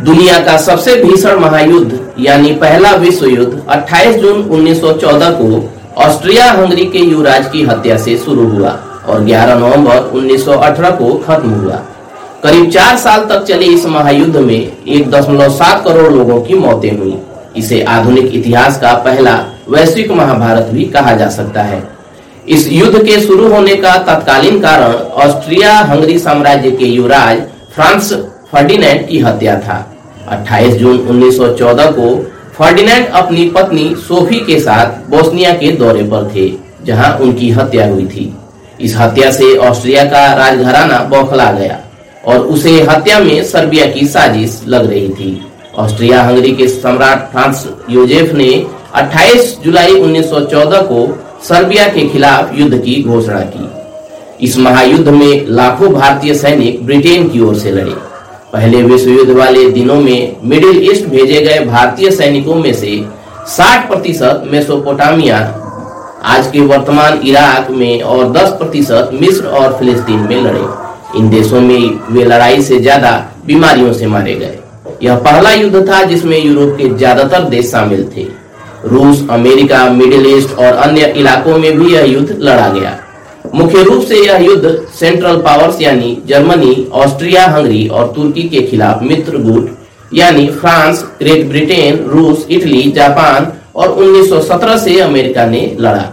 [0.00, 6.84] दुनिया का सबसे भीषण महायुद्ध, यानी पहला विश्व युद्ध 28 जून 1914 को ऑस्ट्रिया हंगरी
[6.84, 8.70] के युवराज की हत्या से शुरू हुआ
[9.06, 11.76] और 11 नवंबर 1918 को खत्म हुआ।
[12.42, 16.90] करीब चार साल तक चले इस महायुद्ध में एक दशमलव सात करोड़ लोगों की मौतें
[16.98, 17.16] हुई।
[17.56, 19.38] इसे आधुनिक इतिहास का पहला
[19.68, 21.82] वैश्विक महाभारत भी कहा जा सकता है।
[22.48, 27.42] इस युद्ध के शुरू होने का तत्कालीन कारण ऑस्ट्रिया हंगरी साम्राज्य के युवराज
[27.74, 28.12] फ्रांस
[28.54, 29.96] फर्डिनेंड की हत्या था।
[30.28, 32.26] 28 जून 1914 को
[32.58, 36.52] फर्डिनेंड अपनी पत्नी सोफी के साथ बोस्निया के दौरे पर थे,
[36.84, 38.36] जहाँ उनकी हत्या हुई थी।
[38.80, 41.80] इस हत्या से ऑस्ट्रिया का राजघराना बौखला गया
[42.24, 45.46] और उसे हत्या में सर्बिया की साजिश लग रही थी।
[45.78, 51.06] ऑस्ट्रिया हंगरी के सम्राट फ्रांस योजेफ ने 28 जुलाई 1914 को
[51.48, 53.68] सर्बिया के खिलाफ युद्ध की घोषणा की।
[54.44, 58.13] इस महायुद्ध में लाखों भारतीय सैनिक ब्रिटेन की ओर से लड़े।
[58.54, 62.90] पहले विश्व युद्ध वाले दिनों में मिडिल ईस्ट भेजे गए भारतीय सैनिकों में से
[63.50, 65.38] 60 प्रतिशत मेसोपोटामिया,
[66.24, 70.62] आज के वर्तमान इराक में और 10 प्रतिशत मिस्र और फिलिस्तीन में लड़े।
[71.18, 73.12] इन देशों में वे लड़ाई से ज़्यादा
[73.46, 74.58] बीमारियों से मारे गए।
[75.02, 78.26] यह पहला युद्ध था जिसमें यूरोप के ज़्यादातर देश शामिल थे।
[78.86, 82.98] रूस, अमेरिका, मिडिल ईस्ट और अन्य इलाकों में भी यह युद्ध लड़ा गया।
[83.54, 89.02] मुख्य रूप से यह युद्ध सेंट्रल पावर्स यानी जर्मनी ऑस्ट्रिया हंगरी और तुर्की के खिलाफ
[89.02, 89.68] मित्र गुट,
[90.14, 96.10] यानी फ्रांस ग्रेट ब्रिटेन रूस इटली जापान और 1917 से अमेरिका ने लड़ा।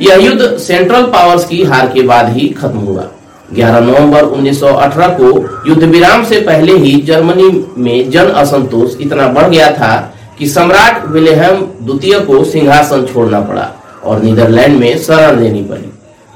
[0.00, 3.06] यह युद्ध सेंट्रल पावर्स की हार के बाद ही खत्म हुआ।
[3.54, 5.28] 11 नवंबर 1918 को
[5.68, 9.94] युद्ध विराम से पहले ही जर्मनी में जन असंतोष इतना बढ़ गया था
[10.38, 13.70] कि सम्राट विलेहम द्वितीय को सिंहासन छोड़ना पड़ा
[14.04, 15.90] और नीदरलैंड में शरण लेनी पड़ी।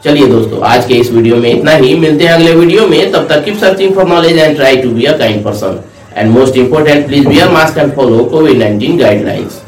[0.04, 3.26] चलिए दोस्तों, आज के इस वीडियो में इतना ही। मिलते हैं अगले वीडियो में। तब
[3.28, 5.78] तक keep searching for knowledge and try to be a kind person
[6.16, 9.60] and most important please be mask and follow Covid nineteen guidelines